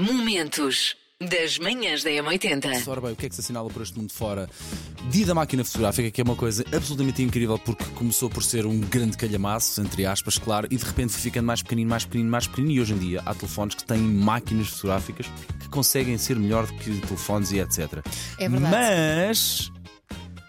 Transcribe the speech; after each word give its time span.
Momentos 0.00 0.96
das 1.20 1.58
manhãs 1.58 2.02
da 2.02 2.08
M80. 2.08 2.88
Ora 2.88 3.02
bem, 3.02 3.12
o 3.12 3.16
que 3.16 3.26
é 3.26 3.28
que 3.28 3.34
se 3.34 3.42
assinala 3.42 3.68
por 3.68 3.82
este 3.82 3.98
mundo 3.98 4.10
fora? 4.10 4.48
Dia 5.10 5.26
da 5.26 5.34
máquina 5.34 5.62
fotográfica, 5.62 6.10
que 6.10 6.22
é 6.22 6.24
uma 6.24 6.34
coisa 6.34 6.64
absolutamente 6.74 7.22
incrível 7.22 7.58
porque 7.58 7.84
começou 7.94 8.30
por 8.30 8.42
ser 8.42 8.64
um 8.64 8.80
grande 8.80 9.18
calhamaço, 9.18 9.78
entre 9.82 10.06
aspas, 10.06 10.38
claro, 10.38 10.66
e 10.70 10.76
de 10.78 10.84
repente 10.86 11.12
foi 11.12 11.20
ficando 11.20 11.44
mais 11.44 11.62
pequenino, 11.62 11.90
mais 11.90 12.06
pequenino, 12.06 12.30
mais 12.30 12.46
pequenino. 12.46 12.72
E 12.72 12.80
hoje 12.80 12.94
em 12.94 12.98
dia 12.98 13.22
há 13.26 13.34
telefones 13.34 13.74
que 13.74 13.84
têm 13.84 13.98
máquinas 13.98 14.68
fotográficas 14.68 15.26
que 15.60 15.68
conseguem 15.68 16.16
ser 16.16 16.36
melhor 16.36 16.66
do 16.66 16.72
que 16.72 16.98
telefones 17.02 17.52
e 17.52 17.58
etc. 17.58 18.02
É 18.38 18.48
verdade. 18.48 18.74
Mas 18.74 19.70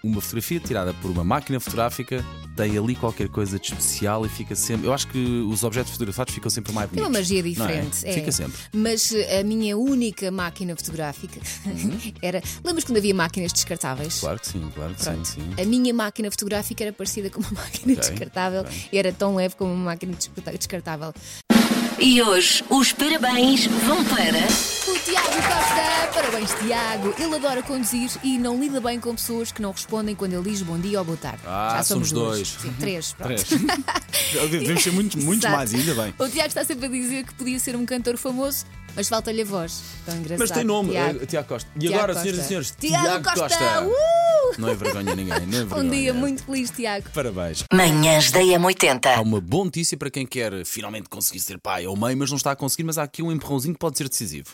uma 0.01 0.21
fotografia 0.21 0.61
tirada 0.61 0.93
por 1.01 1.11
uma 1.11 1.25
máquina 1.25 1.59
fotográfica 1.59 2.25
tem 2.55 2.77
ali 2.77 2.95
qualquer 2.95 3.27
coisa 3.29 3.57
de 3.59 3.65
especial 3.67 4.25
e 4.25 4.29
fica 4.29 4.55
sempre. 4.55 4.87
Eu 4.87 4.93
acho 4.93 5.07
que 5.07 5.17
os 5.49 5.63
objetos 5.63 5.91
fotografados 5.93 6.33
ficam 6.33 6.49
sempre 6.49 6.71
mais 6.73 6.89
Tem 6.89 7.01
bonitos. 7.03 7.09
uma 7.15 7.19
magia 7.19 7.39
é? 7.39 7.43
diferente. 7.43 8.07
é. 8.07 8.13
Fica 8.13 8.31
sempre. 8.31 8.53
Mas 8.73 9.11
eh, 9.13 9.39
a 9.39 9.43
minha 9.43 9.77
única 9.77 10.29
máquina 10.31 10.75
fotográfica 10.75 11.39
era. 12.21 12.41
Lembras 12.63 12.83
quando 12.83 12.97
havia 12.97 13.13
máquinas 13.15 13.53
descartáveis? 13.53 14.19
Claro 14.19 14.39
que 14.39 14.47
sim, 14.47 14.71
claro 14.75 14.93
que 14.93 15.03
sim, 15.03 15.23
sim. 15.25 15.61
A 15.61 15.65
minha 15.65 15.93
máquina 15.93 16.29
fotográfica 16.29 16.83
era 16.83 16.93
parecida 16.93 17.29
com 17.29 17.39
uma 17.41 17.51
máquina 17.61 17.93
Ok, 17.93 18.09
descartável 18.09 18.61
ok. 18.61 18.85
e 18.91 18.97
era 18.97 19.11
tão 19.13 19.35
leve 19.35 19.55
como 19.55 19.73
uma 19.73 19.85
máquina 19.85 20.13
descartável. 20.57 21.13
E 22.01 22.21
hoje 22.21 22.63
os 22.69 22.91
parabéns 22.91 23.65
vão 23.67 24.03
para. 24.05 24.39
O 24.91 24.99
Tiago 24.99 25.29
Costa! 25.29 26.11
Parabéns, 26.13 26.49
Tiago! 26.55 27.13
Ele 27.19 27.35
adora 27.35 27.61
conduzir 27.61 28.09
e 28.23 28.37
não 28.39 28.59
lida 28.59 28.81
bem 28.81 28.99
com 28.99 29.13
pessoas 29.15 29.51
que 29.51 29.61
não 29.61 29.71
respondem 29.71 30.15
quando 30.15 30.33
ele 30.33 30.49
diz 30.49 30.61
bom 30.63 30.79
dia 30.79 30.99
ou 30.99 31.05
boa 31.05 31.17
tarde. 31.17 31.39
Ah, 31.45 31.75
Já 31.77 31.83
somos, 31.83 32.09
somos 32.09 32.11
dois. 32.11 32.57
Sim, 32.59 32.73
três. 32.79 33.13
Pronto. 33.13 33.43
Três. 33.43 34.49
Devemos 34.49 34.83
ser 34.83 34.91
muitos, 34.91 35.23
muitos 35.23 35.45
Exato. 35.45 35.55
mais, 35.55 35.73
ainda 35.73 35.93
bem. 35.93 36.13
O 36.17 36.27
Tiago 36.27 36.47
está 36.47 36.65
sempre 36.65 36.87
a 36.87 36.89
dizer 36.89 37.23
que 37.25 37.33
podia 37.35 37.59
ser 37.59 37.75
um 37.75 37.85
cantor 37.85 38.17
famoso, 38.17 38.65
mas 38.95 39.07
falta-lhe 39.07 39.43
a 39.43 39.45
voz. 39.45 39.81
Tão 40.05 40.15
engraçado. 40.17 40.39
Mas 40.39 40.51
tem 40.51 40.63
nome, 40.63 40.89
Tiago. 40.91 41.19
eh, 41.21 41.25
Tiago 41.27 41.47
Costa. 41.47 41.69
E 41.75 41.79
Tiago 41.79 41.95
agora, 41.95 42.13
Costa. 42.13 42.23
senhoras 42.23 42.45
e 42.45 42.47
senhores, 42.47 42.75
Tiago 42.79 43.23
Costa! 43.23 43.81
Uh! 43.83 44.20
Não 44.61 44.69
é 44.69 44.75
vergonha 44.75 45.15
ninguém, 45.15 45.39
não 45.47 45.57
é 45.57 45.63
vergonha. 45.65 45.83
Um 45.83 45.89
dia 45.89 46.13
muito 46.13 46.43
feliz, 46.45 46.69
Tiago. 46.69 47.09
Parabéns. 47.13 47.63
Manhãs 47.73 48.29
da 48.29 48.39
Há 48.39 48.43
M80. 48.43 49.19
uma 49.21 49.41
boa 49.41 49.65
notícia 49.65 49.97
para 49.97 50.11
quem 50.11 50.23
quer 50.23 50.63
finalmente 50.65 51.09
conseguir 51.09 51.39
ser 51.39 51.57
pai 51.57 51.87
ou 51.87 51.95
mãe, 51.97 52.15
mas 52.15 52.29
não 52.29 52.37
está 52.37 52.51
a 52.51 52.55
conseguir, 52.55 52.83
mas 52.83 52.99
há 52.99 53.03
aqui 53.03 53.23
um 53.23 53.31
empurrãozinho 53.31 53.73
que 53.73 53.79
pode 53.79 53.97
ser 53.97 54.07
decisivo. 54.07 54.49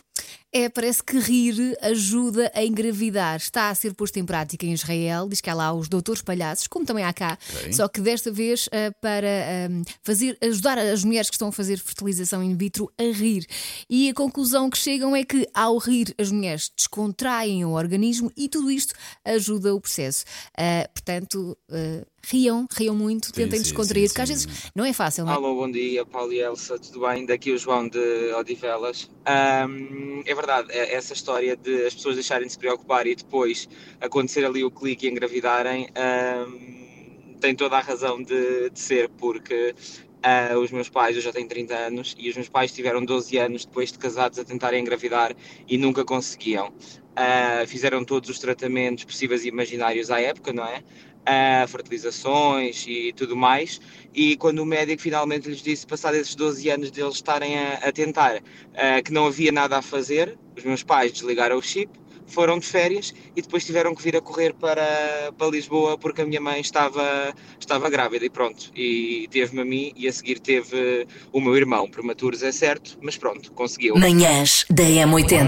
É, 0.51 0.69
parece 0.69 1.03
que 1.03 1.19
rir 1.19 1.77
ajuda 1.81 2.49
a 2.55 2.63
engravidar. 2.63 3.35
Está 3.35 3.69
a 3.69 3.75
ser 3.75 3.93
posto 3.93 4.17
em 4.17 4.25
prática 4.25 4.65
em 4.65 4.73
Israel. 4.73 5.27
Diz 5.27 5.41
que 5.41 5.49
há 5.49 5.53
lá 5.53 5.73
os 5.73 5.89
doutores 5.89 6.21
palhaços, 6.21 6.67
como 6.67 6.85
também 6.85 7.03
há 7.03 7.11
cá. 7.11 7.37
Só 7.71 7.87
que 7.87 7.99
desta 7.99 8.31
vez 8.31 8.69
ah, 8.71 8.91
para 9.01 9.27
ah, 9.27 9.91
fazer, 10.01 10.37
ajudar 10.41 10.79
as 10.79 11.03
mulheres 11.03 11.29
que 11.29 11.35
estão 11.35 11.49
a 11.49 11.51
fazer 11.51 11.77
fertilização 11.77 12.41
in 12.41 12.55
vitro 12.55 12.91
a 12.97 13.03
rir. 13.03 13.45
E 13.89 14.09
a 14.09 14.13
conclusão 14.13 14.69
que 14.69 14.77
chegam 14.77 15.15
é 15.15 15.23
que 15.23 15.47
ao 15.53 15.77
rir 15.77 16.15
as 16.17 16.31
mulheres 16.31 16.71
descontraem 16.75 17.65
o 17.65 17.71
organismo 17.71 18.31
e 18.35 18.47
tudo 18.47 18.71
isto 18.71 18.95
ajuda 19.25 19.75
o 19.75 19.81
processo. 19.81 20.23
Ah, 20.57 20.89
portanto, 20.93 21.57
ah, 21.69 22.05
riam, 22.25 22.65
riam 22.75 22.95
muito, 22.95 23.31
tentem 23.31 23.57
sim, 23.57 23.63
descontrair, 23.63 24.03
sim, 24.07 24.09
porque 24.09 24.21
às 24.21 24.29
vezes 24.29 24.47
não 24.75 24.85
é 24.85 24.93
fácil, 24.93 25.25
não 25.25 25.31
é? 25.31 25.35
Alô, 25.35 25.55
bom 25.55 25.69
dia, 25.71 26.05
Paulo 26.05 26.33
e 26.33 26.39
Elsa, 26.39 26.77
tudo 26.79 27.01
bem? 27.07 27.25
Daqui 27.25 27.51
o 27.51 27.57
João 27.57 27.87
de 27.87 28.33
Odivelas. 28.33 29.09
Ahm, 29.25 30.21
é 30.25 30.35
verdade, 30.35 30.67
é- 30.71 30.93
essa 30.95 31.13
história 31.13 31.55
de 31.55 31.85
as 31.85 31.93
pessoas 31.95 32.15
deixarem 32.15 32.47
de 32.47 32.53
se 32.53 32.59
preocupar 32.59 33.07
e 33.07 33.15
depois 33.15 33.67
acontecer 34.01 34.45
ali 34.45 34.63
o 34.63 34.71
clique 34.71 35.05
e 35.07 35.09
engravidarem 35.09 35.87
ahm, 35.95 37.35
tem 37.39 37.55
toda 37.55 37.77
a 37.77 37.81
razão 37.81 38.21
de, 38.21 38.69
de 38.71 38.79
ser, 38.79 39.09
porque 39.09 39.75
ah, 40.23 40.57
os 40.57 40.71
meus 40.71 40.89
pais, 40.89 41.15
eu 41.15 41.21
já 41.21 41.31
tenho 41.31 41.47
30 41.47 41.75
anos, 41.75 42.15
e 42.17 42.29
os 42.29 42.35
meus 42.35 42.49
pais 42.49 42.71
tiveram 42.71 43.05
12 43.05 43.37
anos 43.37 43.65
depois 43.65 43.91
de 43.91 43.99
casados 43.99 44.39
a 44.39 44.43
tentarem 44.43 44.81
engravidar 44.81 45.35
e 45.67 45.77
nunca 45.77 46.03
conseguiam. 46.03 46.73
Ah, 47.15 47.63
fizeram 47.67 48.03
todos 48.03 48.29
os 48.29 48.39
tratamentos 48.39 49.03
possíveis 49.05 49.45
e 49.45 49.47
imaginários 49.49 50.11
à 50.11 50.19
época, 50.19 50.51
não 50.51 50.65
é? 50.65 50.83
Ah, 51.29 51.65
fertilizações 51.67 52.85
e 52.87 53.11
tudo 53.11 53.35
mais. 53.35 53.81
E 54.13 54.37
quando 54.37 54.59
o 54.59 54.65
médico 54.65 55.01
finalmente 55.01 55.49
lhes 55.49 55.61
disse, 55.61 55.85
passados 55.85 56.17
esses 56.21 56.35
12 56.35 56.69
anos 56.69 56.89
deles 56.89 57.15
estarem 57.15 57.59
a, 57.59 57.73
a 57.79 57.91
tentar, 57.91 58.41
ah, 58.73 59.01
que 59.03 59.11
não 59.11 59.27
havia 59.27 59.51
nada 59.51 59.77
a 59.77 59.81
fazer, 59.81 60.37
os 60.55 60.63
meus 60.63 60.83
pais 60.83 61.11
desligaram 61.11 61.57
o 61.57 61.61
chip, 61.61 61.91
foram 62.27 62.59
de 62.59 62.65
férias 62.65 63.13
e 63.35 63.41
depois 63.41 63.65
tiveram 63.65 63.95
que 63.95 64.03
vir 64.03 64.15
a 64.15 64.21
correr 64.21 64.53
para, 64.53 65.31
para 65.37 65.47
Lisboa 65.47 65.97
porque 65.97 66.21
a 66.21 66.25
minha 66.25 66.41
mãe 66.41 66.59
estava, 66.61 67.33
estava 67.59 67.89
grávida 67.89 68.25
e 68.25 68.29
pronto. 68.29 68.71
E 68.75 69.27
teve-me 69.31 69.61
a 69.61 69.65
mim 69.65 69.93
e 69.95 70.07
a 70.07 70.13
seguir 70.13 70.39
teve 70.39 71.07
o 71.31 71.39
meu 71.41 71.55
irmão, 71.55 71.89
prematuros 71.89 72.43
é 72.43 72.51
certo, 72.51 72.97
mas 73.01 73.17
pronto, 73.17 73.51
conseguiu. 73.53 73.95
Manhãs 73.97 74.65
da 74.69 74.83
M80. 74.83 75.47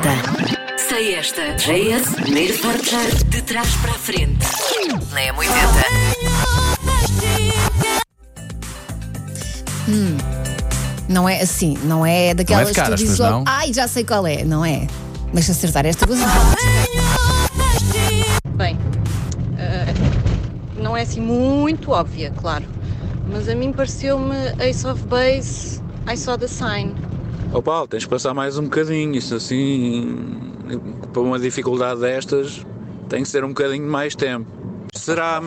Sei 0.88 1.14
esta. 1.14 1.54
JS, 1.56 2.16
primeiro 2.16 2.58
portar 2.60 3.06
de 3.26 3.42
trás 3.44 3.76
para 3.76 3.92
a 3.92 3.96
frente. 3.96 4.46
Na 5.14 5.22
M80. 5.22 6.10
Não 11.08 11.28
é 11.28 11.42
assim, 11.42 11.78
não 11.84 12.06
é 12.06 12.34
daquelas 12.36 12.66
Não 12.66 12.72
é 12.72 12.74
caras, 12.74 12.90
que 12.92 12.96
tu 12.98 13.08
dizes 13.08 13.20
logo, 13.20 13.32
não? 13.38 13.44
ai, 13.48 13.74
já 13.74 13.88
sei 13.88 14.04
qual 14.04 14.26
é, 14.28 14.46
não 14.46 14.64
é? 14.64 14.86
Deixa 15.34 15.52
acertar 15.52 15.86
esta 15.86 16.08
coisa. 16.08 16.26
Bem, 18.56 18.78
eh, 19.58 19.86
não 20.82 20.98
é 20.98 21.04
assim 21.04 21.22
muito 21.22 21.92
óbvia, 21.92 22.32
claro. 22.36 22.66
Mas 23.32 23.48
a 23.48 23.56
mim 23.56 23.72
pareceu-me 23.72 24.36
Ace 24.60 24.88
of 24.88 25.04
Base, 25.04 25.82
I 26.12 26.18
saw 26.18 26.38
the 26.38 26.48
sign. 26.48 26.96
Ó 27.54 27.62
Paulo, 27.62 27.88
tens 27.88 28.04
que 28.04 28.10
passar 28.10 28.34
mais 28.34 28.58
um 28.58 28.64
bocadinho, 28.64 29.16
isso 29.16 29.36
assim, 29.36 30.18
para 31.14 31.22
uma 31.22 31.40
dificuldade 31.40 32.02
destas, 32.02 32.66
tem 33.08 33.24
que 33.24 33.30
ser 33.30 33.44
um 33.44 33.50
bocadinho 33.50 33.90
mais 33.90 34.16
tempo. 34.16 34.48
Será, 34.94 35.42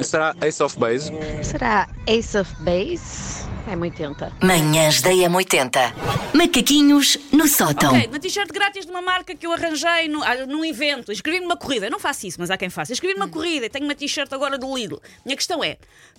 será 0.00 0.34
Ace 0.42 0.62
of 0.62 0.78
Base? 0.78 1.12
Será 1.42 1.88
Ace 2.06 2.36
of 2.36 2.50
Base? 2.62 3.45
É 3.68 3.74
muito 3.74 4.00
80. 4.00 4.32
Manhãs 4.42 5.02
da 5.02 5.10
M80. 5.10 5.92
Macaquinhos 6.34 7.18
no 7.32 7.48
sótão. 7.48 7.92
Ok, 7.94 8.06
uma 8.08 8.20
t-shirt 8.20 8.50
grátis 8.52 8.84
de 8.84 8.90
uma 8.90 9.02
marca 9.02 9.34
que 9.34 9.46
eu 9.46 9.52
arranjei 9.52 10.08
no, 10.08 10.22
ah, 10.22 10.46
num 10.46 10.64
evento. 10.64 11.10
Inscrevi 11.10 11.40
numa 11.40 11.56
corrida. 11.56 11.86
Eu 11.86 11.90
não 11.90 11.98
faço 11.98 12.26
isso, 12.26 12.36
mas 12.38 12.50
há 12.50 12.56
quem 12.56 12.70
faça. 12.70 12.92
Inscrevi 12.92 13.14
Hum. 13.14 13.20
numa 13.20 13.28
corrida 13.28 13.66
e 13.66 13.68
tenho 13.68 13.84
uma 13.84 13.94
t-shirt 13.94 14.32
agora 14.32 14.56
do 14.56 14.72
Lidl. 14.76 15.00
Minha 15.24 15.36
questão 15.36 15.64
é: 15.64 15.78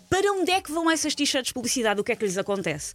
para 0.09 0.31
onde 0.33 0.51
é 0.51 0.59
que 0.59 0.71
vão 0.71 0.89
essas 0.91 1.15
t-shirts 1.15 1.47
de 1.49 1.53
publicidade? 1.53 2.01
O 2.01 2.03
que 2.03 2.11
é 2.11 2.15
que 2.15 2.25
lhes 2.25 2.37
acontece? 2.37 2.93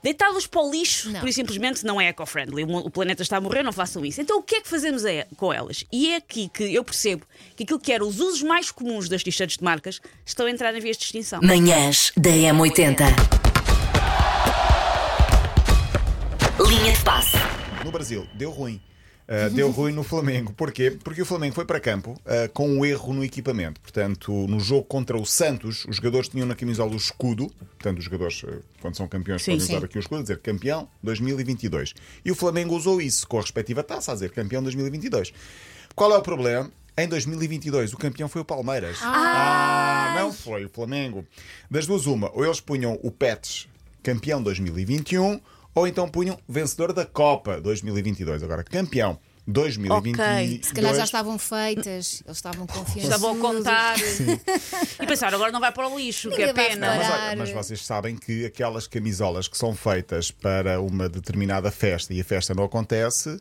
Deitá-los 0.00 0.46
para 0.46 0.60
o 0.62 0.70
lixo, 0.70 1.10
Não. 1.10 1.18
por 1.18 1.28
e 1.28 1.32
simplesmente 1.32 1.84
não 1.84 2.00
é 2.00 2.06
eco-friendly. 2.06 2.62
O 2.62 2.66
mu- 2.68 2.78
O 2.86 2.90
planeta 2.90 3.20
está 3.22 3.36
a 3.38 3.40
morrer, 3.40 3.64
não 3.64 3.72
façam 3.72 4.04
isso. 4.06 4.20
Então 4.20 4.38
o 4.38 4.42
que 4.44 4.54
é 4.56 4.60
que 4.60 4.68
fazemos 4.68 5.04
é- 5.04 5.26
com 5.36 5.52
elas? 5.52 5.84
E 5.90 6.12
é 6.12 6.16
aqui 6.16 6.48
que 6.54 6.72
eu 6.72 6.84
percebo 6.84 7.26
que 7.56 7.64
aquilo 7.64 7.80
que 7.80 7.92
eram 7.92 8.06
os 8.06 8.20
usos 8.20 8.42
mais 8.42 8.70
comuns 8.70 9.08
das 9.08 9.24
t-shirts 9.24 9.56
de 9.58 9.64
marcas 9.64 10.00
estão 10.24 10.46
a 10.46 10.50
entrar 10.52 10.72
em 10.72 10.78
vias 10.80 10.96
de 10.96 11.04
extinção. 11.04 11.40
Manhãs 11.42 12.12
da 12.16 12.30
M80. 12.30 13.47
Passe. 17.08 17.38
No 17.86 17.90
Brasil, 17.90 18.26
deu 18.34 18.50
ruim. 18.50 18.78
Uh, 19.26 19.48
deu 19.54 19.70
ruim 19.70 19.92
no 19.92 20.02
Flamengo. 20.02 20.52
Porquê? 20.52 20.90
Porque 20.90 21.22
o 21.22 21.24
Flamengo 21.24 21.54
foi 21.54 21.64
para 21.64 21.80
campo 21.80 22.10
uh, 22.10 22.52
com 22.52 22.68
um 22.68 22.84
erro 22.84 23.14
no 23.14 23.24
equipamento. 23.24 23.80
Portanto, 23.80 24.30
no 24.46 24.60
jogo 24.60 24.84
contra 24.84 25.16
o 25.16 25.24
Santos, 25.24 25.86
os 25.86 25.96
jogadores 25.96 26.28
tinham 26.28 26.46
na 26.46 26.54
camisola 26.54 26.92
o 26.92 26.96
escudo. 26.96 27.48
Portanto, 27.48 27.98
os 27.98 28.04
jogadores, 28.04 28.42
uh, 28.42 28.62
quando 28.82 28.94
são 28.94 29.08
campeões, 29.08 29.40
Sim, 29.40 29.52
podem 29.52 29.66
sim. 29.66 29.76
usar 29.76 29.86
aqui 29.86 29.96
o 29.96 30.00
escudo, 30.00 30.20
dizer 30.20 30.38
campeão 30.40 30.86
2022. 31.02 31.94
E 32.26 32.30
o 32.30 32.34
Flamengo 32.34 32.76
usou 32.76 33.00
isso 33.00 33.26
com 33.26 33.38
a 33.38 33.40
respectiva 33.40 33.82
taça, 33.82 34.12
a 34.12 34.14
dizer 34.14 34.30
campeão 34.30 34.62
2022. 34.62 35.32
Qual 35.94 36.12
é 36.12 36.18
o 36.18 36.22
problema? 36.22 36.70
Em 36.94 37.08
2022, 37.08 37.94
o 37.94 37.96
campeão 37.96 38.28
foi 38.28 38.42
o 38.42 38.44
Palmeiras. 38.44 38.98
Ah, 39.00 40.14
não 40.18 40.30
foi 40.30 40.66
o 40.66 40.68
Flamengo. 40.68 41.24
Das 41.70 41.86
duas, 41.86 42.04
uma. 42.04 42.30
Ou 42.34 42.44
eles 42.44 42.60
punham 42.60 42.98
o 43.02 43.10
Pets 43.10 43.66
campeão 44.02 44.42
2021, 44.42 45.40
ou 45.78 45.86
então 45.86 46.08
punham 46.08 46.36
vencedor 46.48 46.92
da 46.92 47.06
Copa 47.06 47.60
2022. 47.60 48.42
Agora, 48.42 48.64
campeão 48.64 49.18
2022. 49.46 50.18
Ok, 50.18 50.60
Se 50.62 50.74
calhar 50.74 50.94
já 50.94 51.04
estavam 51.04 51.38
feitas, 51.38 52.22
eles 52.26 52.36
estavam 52.36 52.66
confiantes. 52.66 53.04
Estavam 53.04 53.36
a 53.36 53.38
contar. 53.38 53.96
E 55.00 55.06
pensaram, 55.06 55.36
agora 55.36 55.52
não 55.52 55.60
vai 55.60 55.70
para 55.72 55.88
o 55.88 55.96
lixo, 55.96 56.28
que 56.30 56.42
é 56.42 56.48
Ninguém 56.48 56.68
pena. 56.68 56.96
Mas, 56.96 57.10
olha, 57.10 57.36
mas 57.36 57.50
vocês 57.50 57.86
sabem 57.86 58.16
que 58.16 58.44
aquelas 58.44 58.86
camisolas 58.88 59.46
que 59.46 59.56
são 59.56 59.74
feitas 59.74 60.30
para 60.30 60.80
uma 60.80 61.08
determinada 61.08 61.70
festa 61.70 62.12
e 62.12 62.20
a 62.20 62.24
festa 62.24 62.52
não 62.52 62.64
acontece, 62.64 63.40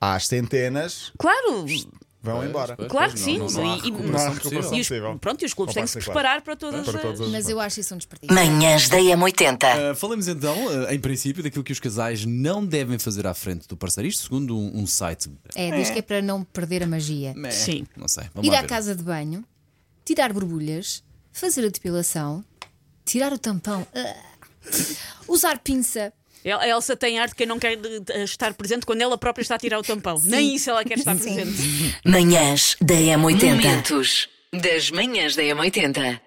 às 0.00 0.26
centenas 0.26 1.12
Claro, 1.18 1.64
vão 2.22 2.44
embora. 2.44 2.76
Pois, 2.76 2.88
Claro 2.90 3.10
pois, 3.10 3.20
que 3.20 3.24
sim. 3.24 3.38
Não, 3.38 3.46
não 3.48 3.76
E- 3.76 3.80
e- 3.80 3.88
e 3.88 4.80
os, 4.80 4.88
pronto, 5.20 5.42
e 5.42 5.46
os 5.46 5.54
clubes 5.54 5.74
têm 5.74 5.84
que 5.84 5.90
se 5.90 5.98
preparar 6.00 6.42
para 6.42 6.54
todas 6.56 6.84
Para 6.86 6.96
as. 6.96 7.02
todas 7.02 7.20
as- 7.22 7.28
Mas 7.28 7.48
eu 7.48 7.58
acho 7.60 7.80
isso 7.80 7.94
um 7.94 7.98
desperdício. 7.98 8.34
Manhãs 8.34 8.88
da 8.88 8.98
M80. 8.98 9.92
Uh, 9.92 9.94
falemos 9.96 10.28
então, 10.28 10.54
uh, 10.66 10.90
em 10.92 10.98
princípio, 11.00 11.42
daquilo 11.42 11.64
que 11.64 11.72
os 11.72 11.80
casais 11.80 12.24
não 12.24 12.64
devem 12.64 12.98
fazer 12.98 13.26
à 13.26 13.34
frente 13.34 13.66
do 13.66 13.76
parceiro. 13.76 14.08
Isto 14.08 14.22
segundo 14.24 14.56
um, 14.58 14.80
um 14.80 14.86
site. 14.86 15.30
É, 15.54 15.70
diz 15.70 15.90
que 15.90 15.98
é 15.98 16.02
para 16.02 16.20
não 16.22 16.42
perder 16.44 16.82
a 16.82 16.86
magia. 16.86 17.32
Meh, 17.34 17.50
Sim. 17.50 17.86
Não 17.96 18.08
sei. 18.08 18.24
Vamos 18.34 18.48
Ir 18.48 18.54
à 18.54 18.60
ver. 18.62 18.68
casa 18.68 18.94
de 18.94 19.02
banho, 19.02 19.44
tirar 20.04 20.32
borbulhas, 20.32 21.02
fazer 21.32 21.64
a 21.64 21.68
depilação, 21.68 22.44
tirar 23.04 23.32
o 23.32 23.38
tampão, 23.38 23.86
ah, 23.94 24.16
usar 25.28 25.58
pinça, 25.58 26.12
A 26.44 26.66
Elsa 26.66 26.96
tem 26.96 27.18
arte 27.18 27.34
que 27.34 27.44
não 27.44 27.58
quer 27.58 27.78
eh, 28.08 28.24
estar 28.24 28.54
presente 28.54 28.86
quando 28.86 29.02
ela 29.02 29.18
própria 29.18 29.42
está 29.42 29.56
a 29.56 29.58
tirar 29.58 29.78
o 29.78 29.82
tampão. 29.82 30.18
Nem 30.24 30.54
isso 30.54 30.70
ela 30.70 30.84
quer 30.84 30.98
estar 30.98 31.14
presente. 31.14 31.98
Manhãs 32.04 32.76
da 32.80 32.94
M80. 32.94 33.56
Momentos 33.56 34.28
das 34.52 34.90
manhãs 34.90 35.36
da 35.36 35.42
M80. 35.42 36.20